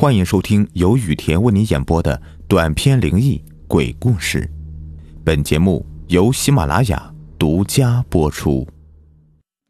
[0.00, 4.48] 欢迎收听由雨田为你演播的短篇灵异鬼故事。
[5.24, 8.64] 本节目由喜马拉雅独家播出。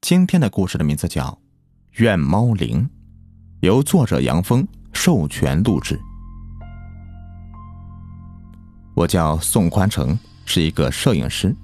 [0.03, 1.25] 今天的故事的名字叫
[2.03, 2.83] 《怨猫灵》，
[3.61, 5.99] 由作者杨峰授权录制。
[8.95, 11.57] 我叫宋宽成，是一个摄影师，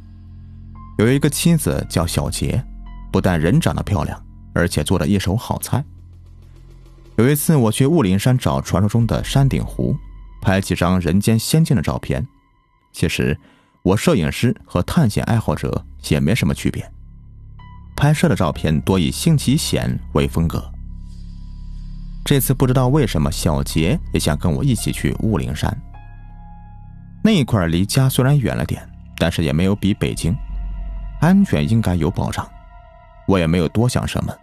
[0.97, 2.65] 有一个妻子叫小杰，
[3.13, 4.19] 不但人长得漂亮，
[4.55, 5.85] 而且做了一手好菜。
[7.17, 9.97] 有一次，我去雾灵山找传说中的山顶湖，
[10.43, 12.27] 拍几张人间仙境的照片。
[12.93, 13.39] 其实，
[13.83, 16.85] 我摄影师和探险爱好者也没什么区别，
[17.97, 20.63] 拍摄的照片多以新奇险为风格。
[22.25, 25.73] 这次不知道为什么，小杰也想跟我一起去雾灵山。
[27.23, 28.83] 那一块离家虽然远了点，
[29.19, 30.35] 但是也没有比北京，
[31.21, 32.45] 安全应该有保障。
[33.29, 34.35] 我也没有多想什么。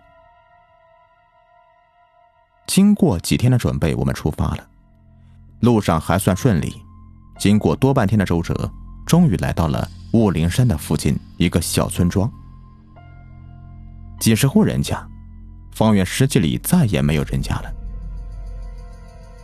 [2.67, 4.67] 经过几天的准备，我们出发了。
[5.59, 6.73] 路上还算顺利，
[7.37, 8.71] 经过多半天的周折，
[9.05, 12.31] 终于来到了雾灵山的附近一个小村庄。
[14.19, 15.05] 几十户人家，
[15.71, 17.71] 方圆十几里再也没有人家了。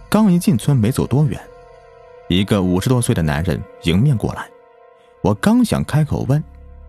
[0.09, 1.39] 刚一进村，没走多远，
[2.29, 4.47] 一个五十多岁的男人迎面过来。
[5.21, 6.41] 我刚想开口问，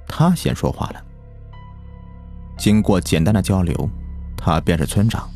[0.06, 1.04] 他先说话了。
[2.56, 3.88] 经过简单的交流，
[4.36, 5.28] 他便是村长。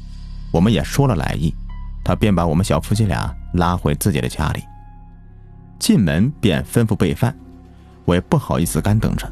[0.53, 1.53] 我们也说了来意，
[2.05, 4.63] 他便把我们小夫妻俩拉回自己的家里。
[5.79, 7.35] 进门便吩咐备饭，
[8.05, 9.27] 我也不好意思干等着，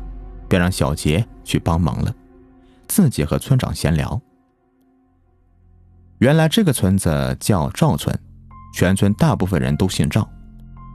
[0.48, 2.12] 便让小杰去帮忙了，
[2.88, 4.20] 自己和村长闲聊。
[6.18, 8.18] 原来这个村子叫赵村，
[8.74, 10.28] 全村大部分人都姓赵。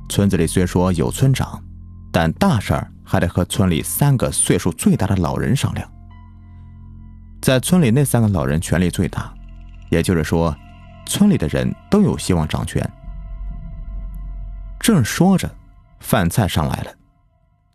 [0.09, 1.63] 村子里虽说有村长，
[2.11, 5.89] 但大事儿还得和村里三个岁数最大的老人商量。
[7.41, 9.34] 在村里那三个老人权力最大。
[9.89, 10.55] 也就是说，
[11.05, 12.89] 村里的人都有希望掌权。
[14.80, 15.50] 正说着，
[16.00, 16.91] 饭菜上来了，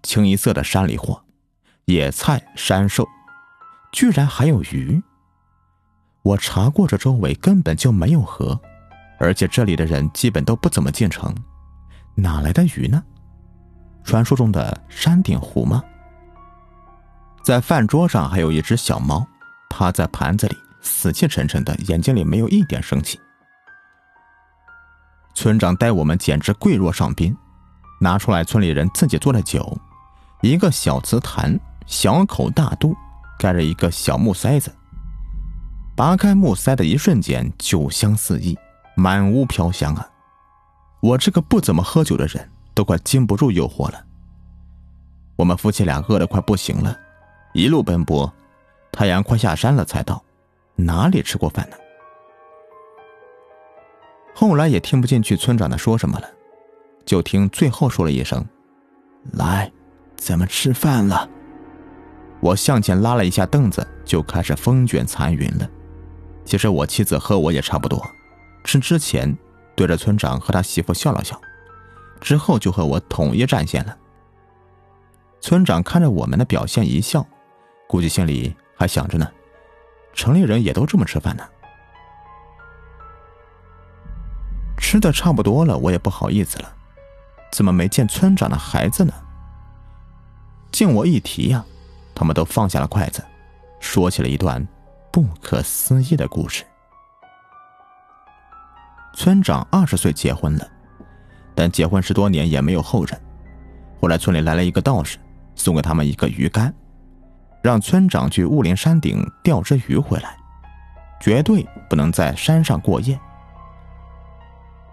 [0.02, 1.22] 清一色的山里货，
[1.86, 3.06] 野菜、山兽，
[3.92, 5.02] 居然还有鱼。
[6.22, 8.60] 我查过，这周围根本就没有河，
[9.18, 11.34] 而且这里的人基本都不怎么进城，
[12.14, 13.02] 哪来的鱼呢？
[14.04, 15.82] 传说中的山顶湖吗？
[17.42, 19.26] 在饭桌上还有一只小猫，
[19.70, 20.56] 趴在盘子里。
[20.80, 23.20] 死气沉沉的，眼睛里没有一点生气。
[25.34, 27.36] 村长待我们简直贵若上宾，
[28.00, 29.78] 拿出来村里人自己做的酒，
[30.42, 32.94] 一个小瓷坛，小口大肚，
[33.38, 34.74] 盖着一个小木塞子。
[35.96, 38.58] 拔开木塞的一瞬间，酒香四溢，
[38.94, 40.06] 满屋飘香啊！
[41.00, 44.04] 我这个不怎么喝酒的人，都快经不住诱惑了。
[45.36, 46.94] 我们夫妻俩饿得快不行了，
[47.54, 48.30] 一路奔波，
[48.92, 50.22] 太阳快下山了才到。
[50.84, 51.76] 哪里吃过饭呢？
[54.34, 56.28] 后来也听不进去村长的说什么了，
[57.04, 58.44] 就听最后说了一声
[59.34, 59.70] ：“来，
[60.16, 61.28] 咱们吃饭了。”
[62.40, 65.68] 我向前拉了一下凳子，就开始风卷残云了。
[66.44, 68.02] 其实我妻子和我也差不多，
[68.64, 69.36] 吃之前
[69.76, 71.38] 对着村长和他媳妇笑了笑，
[72.20, 73.94] 之后就和我统一战线了。
[75.42, 77.26] 村长看着我们的表现一笑，
[77.86, 79.30] 估计心里还想着呢。
[80.12, 81.44] 城里人也都这么吃饭呢。
[84.76, 86.72] 吃的差不多了，我也不好意思了。
[87.52, 89.12] 怎么没见村长的孩子呢？
[90.72, 91.64] 经我一提呀，
[92.14, 93.24] 他们都放下了筷子，
[93.80, 94.66] 说起了一段
[95.12, 96.64] 不可思议的故事。
[99.14, 100.68] 村长二十岁结婚了，
[101.54, 103.20] 但结婚十多年也没有后人。
[104.00, 105.18] 后来村里来了一个道士，
[105.54, 106.74] 送给他们一个鱼竿。
[107.62, 110.36] 让村长去雾灵山顶钓只鱼回来，
[111.20, 113.18] 绝对不能在山上过夜。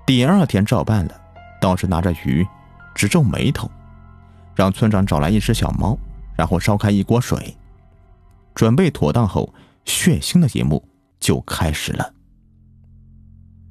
[0.06, 1.22] 第二天照办了，
[1.62, 2.46] 道士拿着鱼，
[2.94, 3.70] 直皱眉头，
[4.56, 5.98] 让村长找来一只小猫，
[6.36, 7.56] 然后烧开一锅水。
[8.54, 9.54] 准备妥当后，
[9.86, 10.84] 血腥的一幕
[11.20, 12.14] 就开始了。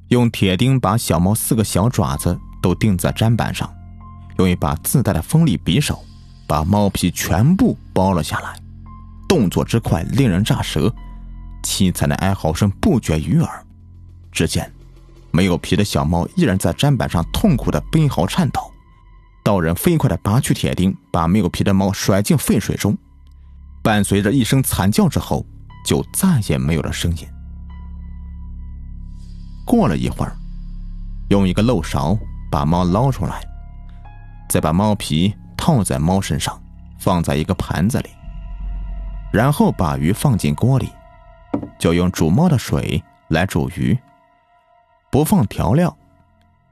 [0.09, 3.75] 用铁钉把小猫四个小爪子都钉在砧板上，
[4.39, 5.99] 用一把自带的锋利匕首
[6.47, 8.57] 把猫皮全部剥了下来。
[9.29, 10.93] 动作之快，令人咋舌，
[11.63, 13.67] 凄惨的哀嚎声不绝于耳。
[14.33, 14.71] 只见
[15.31, 18.61] 没有皮的小猫依然在砧板上痛苦的悲嚎颤抖。
[19.43, 22.97] 道人飞快的拔去铁钉，把没有皮的猫甩进沸水中，
[23.83, 25.47] 伴随着一声惨叫之后，
[25.85, 27.29] 就再也没有了声音。
[29.65, 30.37] 过了一会儿，
[31.31, 32.19] 用一个漏勺
[32.51, 33.41] 把猫捞出来，
[34.49, 36.61] 再把猫皮套在猫身上，
[36.99, 38.11] 放在一个盘子里。
[39.37, 40.89] 然后把鱼放进锅里，
[41.79, 43.95] 就用煮猫的水来煮鱼。
[45.11, 45.95] 不放调料，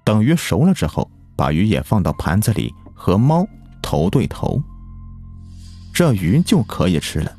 [0.02, 1.06] 等鱼熟了之后，
[1.37, 3.46] 把鱼也放到盘子里，和猫
[3.82, 4.58] 头对头，
[5.93, 7.31] 这鱼就可以吃了。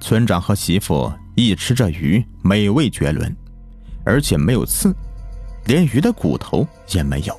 [0.00, 3.36] 村长和媳妇一吃这鱼，美味绝伦，
[4.02, 4.96] 而且没有刺，
[5.66, 7.38] 连鱼的骨头也没有。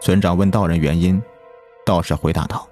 [0.00, 1.22] 村长问道人原因，
[1.84, 2.68] 道士回答道：“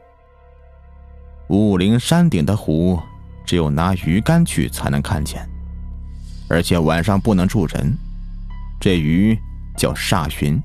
[1.49, 2.99] 雾灵山顶的湖，
[3.45, 5.47] 只有拿鱼竿去才能看见，
[6.49, 7.97] 而且晚上不能住人。
[8.81, 9.39] 这鱼
[9.77, 10.61] 叫煞云，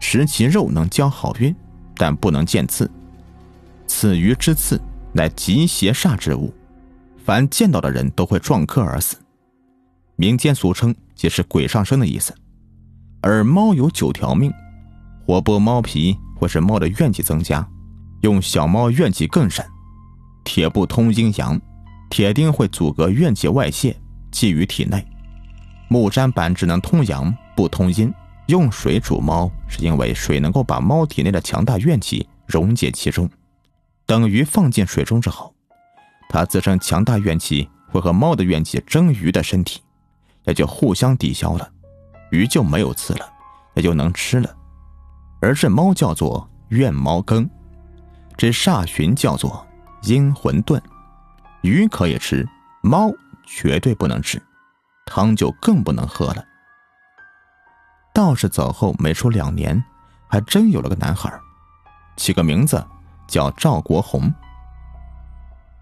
[0.00, 1.54] 食其肉能交好运，
[1.96, 2.90] 但不能见刺。
[3.86, 4.80] 此鱼之刺，
[5.12, 6.52] 乃极邪煞之物。”
[7.24, 9.16] 凡见到的人都会撞磕而死，
[10.16, 12.34] 民间俗称即是鬼上身的意思。
[13.20, 14.52] 而猫有九条命，
[15.24, 17.64] 活剥猫皮会使猫的怨气增加，
[18.22, 19.64] 用小猫怨气更甚。
[20.44, 21.60] 铁不通阴阳，
[22.10, 23.96] 铁钉会阻隔怨气外泄，
[24.30, 25.06] 寄于体内。
[25.88, 28.12] 木砧板只能通阳不通阴，
[28.46, 33.28] 用水煮猫是因为水能够把猫体内的强大怨气溶解其中，
[34.06, 35.54] 等鱼放进水中之后。
[36.28, 39.82] 它自身强大怨气会和猫的怨气争鱼的身体，
[40.44, 41.70] 也就互相抵消了，
[42.30, 43.30] 鱼就没有刺了，
[43.74, 44.50] 也就能吃了。
[45.42, 47.48] 而这猫叫做怨猫羹，
[48.34, 49.66] 这煞寻叫做
[50.02, 50.82] 阴魂炖。
[51.62, 52.48] 鱼可以吃，
[52.82, 53.10] 猫
[53.46, 54.42] 绝对不能吃，
[55.06, 56.44] 汤就更不能喝了。
[58.12, 59.82] 道士走后没出两年，
[60.28, 61.32] 还真有了个男孩，
[62.16, 62.84] 起个名字
[63.26, 64.32] 叫赵国红。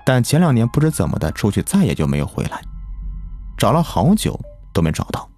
[0.05, 2.61] 但前两年不知怎么的出去，再也就没有回来，
[3.57, 4.39] 找了好久
[4.73, 5.29] 都没找到。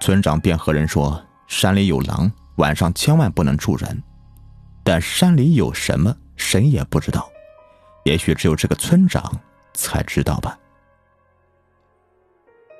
[0.00, 4.02] 村长便和人说：“山里有狼，晚上千万不能住人。”
[4.84, 7.28] 但山里有什么，谁也不知道，
[8.06, 9.36] 也许只有这个村长
[9.74, 10.56] 才知道吧。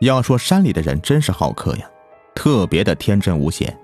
[0.01, 1.91] 要说山里的人真是好客呀，
[2.33, 3.77] 特别的天真无邪。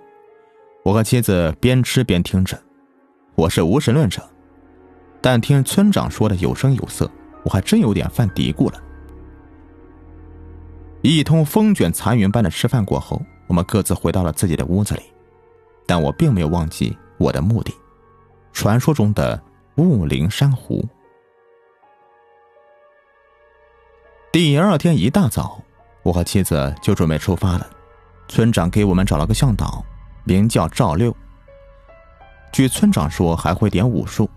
[0.85, 2.56] 我和妻子边吃边听着，
[3.35, 4.23] 我是无神论者。
[5.21, 7.11] 但听村长说的有声有色，
[7.44, 8.81] 我还真有点犯嘀咕了。
[11.00, 15.03] 一通风卷残云般的吃饭过后，我们各自回到了自己的屋子里，
[15.87, 17.75] 但我并没有忘记我的目的——
[18.55, 19.43] 传说中的
[19.75, 20.85] 雾灵珊瑚。
[24.32, 25.61] 第二天一大早，
[26.02, 27.67] 我和妻子就准备出发了。
[28.29, 29.84] 村长给我们找了个向导，
[30.25, 31.14] 名叫赵六。
[32.50, 34.31] 据村长说，还会点武术。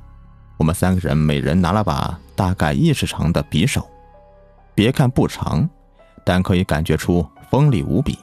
[0.58, 3.90] 我们三个人每人拿了把大概一尺长的匕首，
[4.74, 5.70] 别看不长，
[6.26, 8.20] 但可以感觉出锋利无比。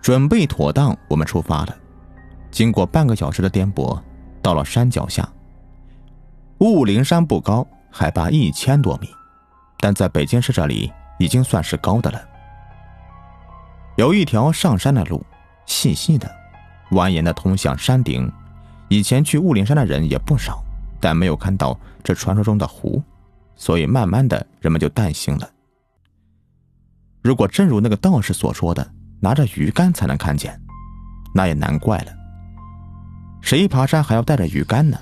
[0.00, 1.76] 准备妥当，我们出发了。
[2.52, 4.00] 经过半个小时的颠簸，
[4.40, 5.28] 到了山脚下。
[6.58, 9.08] 雾灵山不高，海拔一千多米，
[9.84, 12.18] 但在北京市这里已经算是高的了。
[13.96, 15.22] 有一条上山的路，
[15.66, 16.26] 细细的，
[16.92, 18.32] 蜿蜒的通向山顶。
[18.88, 20.64] 以前去雾灵山的人也不少，
[20.98, 23.02] 但没有看到这传说中的湖，
[23.56, 25.46] 所以慢慢的人们就淡心了。
[27.20, 28.90] 如果真如那个道士所说的，
[29.20, 30.58] 拿着鱼竿才能看见，
[31.34, 32.12] 那也难怪了。
[33.42, 34.98] 谁爬山还要带着鱼竿呢？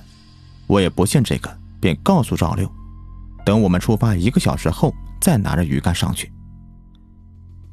[0.66, 2.68] 我也不信这个，便告诉赵六，
[3.44, 6.32] 等我们出发一个小时后再拿着鱼竿上去。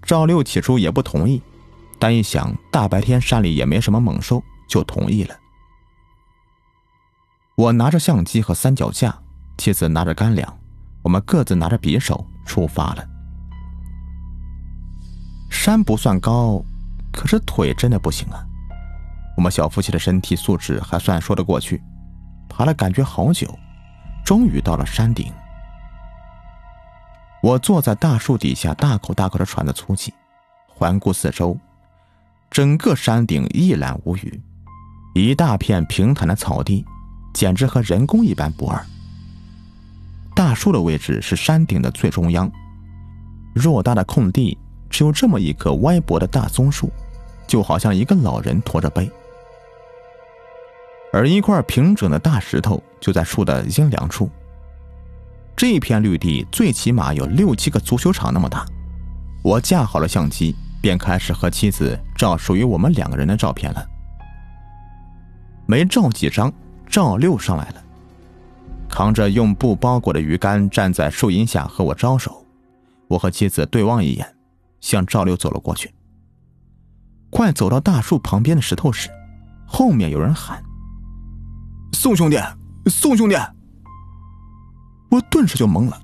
[0.02, 1.42] 赵六起初也不同意，
[2.00, 5.36] 但一想大白天山里也没什么猛兽，就同意了。
[7.56, 9.16] 我拿着相机和三脚架，
[9.58, 10.58] 妻子拿着干粮，
[11.04, 13.06] 我们各自拿着匕首出发了。
[15.52, 16.64] 山不算高，
[17.12, 18.44] 可是腿真的不行啊。
[19.36, 21.82] 我们小夫妻的身体素质还算说得过去，
[22.48, 23.54] 爬了感觉好久，
[24.26, 25.32] 终于到了山顶。
[27.42, 30.14] 我坐在大树底下，大口大口的喘着粗气，
[30.68, 31.58] 环顾四周，
[32.50, 34.42] 整个山顶一览无余，
[35.14, 36.86] 一大片平坦的草地。
[37.32, 38.84] 简直和人工一般不二。
[40.36, 42.52] 大树的位置是山顶的最中央，
[43.56, 44.58] 偌大的空地
[44.90, 46.92] 只有这么一棵歪脖的大松树，
[47.46, 49.10] 就好像一个老人驼着背。
[51.14, 54.28] 而一块平整的大石头就在树的阴凉处。
[55.60, 58.66] 这片绿地最起码有六七个足球场那么大。
[59.44, 63.86] 我架好了相机，便开始和妻子照属于我们两个人的照片了。
[65.66, 66.50] 没照几张。
[66.88, 67.84] 赵六上来了，
[68.90, 72.44] 扛着用布包裹的鱼竿，站在树荫下和我招手。
[73.10, 74.26] 我和妻子对望一眼，
[74.80, 75.94] 向赵六走了过去。
[77.30, 79.10] 快走到大树旁边的石头时，
[79.68, 80.64] 后面有人喊
[81.94, 82.38] ：“宋兄弟，
[82.88, 83.36] 宋兄弟！”
[85.10, 86.00] 我顿时就懵了，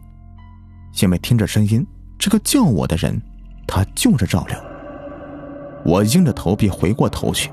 [1.01, 1.85] 因为听着声音，
[2.17, 3.21] 这个叫我的人
[3.67, 4.57] 他就是赵六。
[5.85, 7.51] 我硬着头皮回过头去，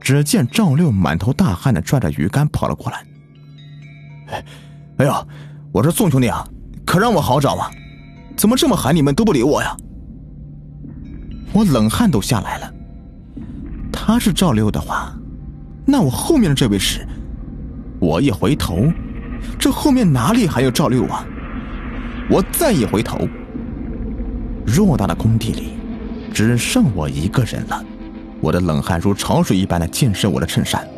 [0.00, 3.04] 只见赵六满头大汗的拽着鱼竿跑了过来。
[4.28, 4.44] 哎，
[4.98, 5.24] 哎呀，
[5.72, 6.44] 我说宋兄弟啊，
[6.84, 7.70] 可让我好找啊！
[8.36, 9.76] 怎么这么喊你们都不理我呀？
[11.52, 12.72] 我冷汗都下来了。
[13.92, 15.12] 他是赵六的话，
[15.86, 17.06] 那我后面的这位是？
[18.00, 18.90] 我一回头，
[19.58, 21.24] 这后面哪里还有赵六啊？
[22.28, 23.28] 我再一回头，
[24.66, 25.72] 偌大的工地里。
[26.32, 27.84] 只剩我一个人了，
[28.40, 30.88] 我的冷汗如潮水一般的浸湿我的衬衫，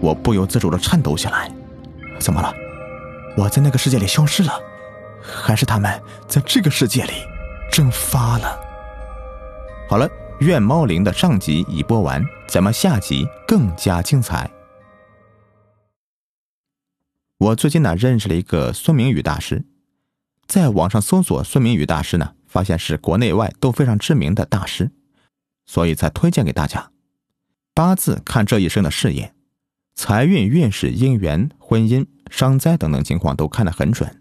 [0.00, 1.48] 我不由自主的颤抖起来。
[2.18, 2.52] 怎么了？
[3.36, 4.52] 我在那个世界里消失了，
[5.22, 7.12] 还是他们在这个世界里
[7.70, 8.58] 蒸发了？
[9.88, 10.08] 好了，
[10.40, 14.50] 怨猫灵的上集已播完，咱们下集更加精彩。
[17.40, 19.64] 我最近呢认识了一个孙明宇大师，
[20.46, 22.34] 在网上搜索孙明宇大师呢。
[22.50, 24.90] 发现是国内外都非常知名的大师，
[25.66, 26.90] 所以才推荐给大家。
[27.72, 29.32] 八字看这一生的事业、
[29.94, 34.20] 财运、运势、姻缘、婚姻、伤灾等等情况都看得很准。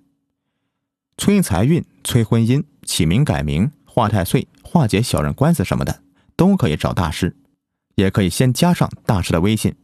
[1.18, 6.04] 催财运、催婚姻、起名改名、化太岁、化解小人官司什么的，
[6.36, 7.36] 都可以找大师。
[7.96, 9.76] 也可以先加上大师的微信：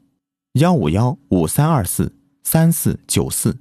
[0.54, 2.15] 幺五幺五三二四
[2.46, 3.58] 三四九四。